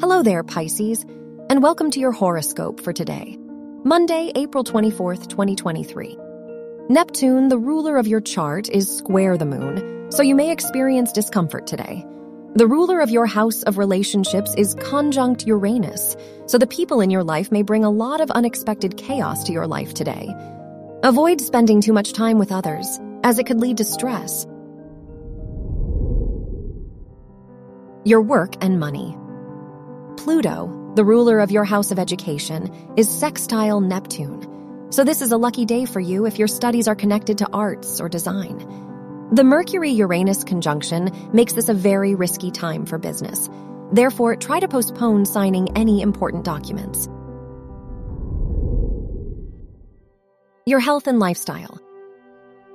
[0.00, 1.04] Hello there, Pisces,
[1.50, 3.36] and welcome to your horoscope for today,
[3.82, 6.16] Monday, April 24th, 2023.
[6.88, 11.66] Neptune, the ruler of your chart, is square the moon, so you may experience discomfort
[11.66, 12.06] today.
[12.54, 17.24] The ruler of your house of relationships is conjunct Uranus, so the people in your
[17.24, 20.32] life may bring a lot of unexpected chaos to your life today.
[21.02, 24.46] Avoid spending too much time with others, as it could lead to stress.
[28.04, 29.16] Your work and money.
[30.28, 34.86] Pluto, the ruler of your house of education, is sextile Neptune.
[34.90, 37.98] So this is a lucky day for you if your studies are connected to arts
[37.98, 38.58] or design.
[39.32, 43.48] The Mercury Uranus conjunction makes this a very risky time for business.
[43.90, 47.08] Therefore, try to postpone signing any important documents.
[50.66, 51.80] Your health and lifestyle.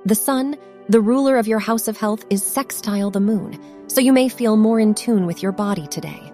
[0.06, 0.56] The Sun,
[0.88, 4.56] the ruler of your house of health, is sextile the Moon, so you may feel
[4.56, 6.33] more in tune with your body today.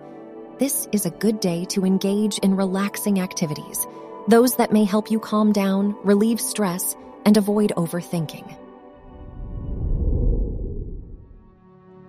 [0.60, 3.86] This is a good day to engage in relaxing activities,
[4.28, 6.94] those that may help you calm down, relieve stress,
[7.24, 8.58] and avoid overthinking.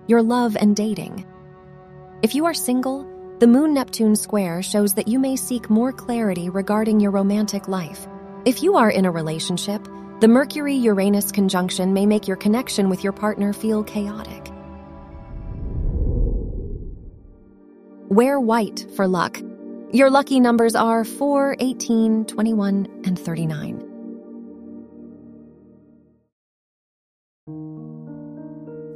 [0.06, 1.24] Your love and dating.
[2.20, 6.50] If you are single, the Moon Neptune square shows that you may seek more clarity
[6.50, 8.06] regarding your romantic life.
[8.44, 9.82] If you are in a relationship,
[10.20, 14.41] the Mercury Uranus conjunction may make your connection with your partner feel chaotic.
[18.12, 19.40] Wear white for luck.
[19.90, 23.78] Your lucky numbers are 4, 18, 21, and 39.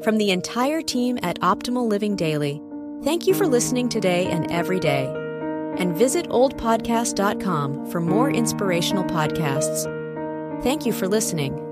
[0.05, 2.61] From the entire team at Optimal Living Daily,
[3.05, 5.07] thank you for listening today and every day.
[5.79, 9.91] And visit oldpodcast.com for more inspirational podcasts.
[10.63, 11.66] Thank you for listening.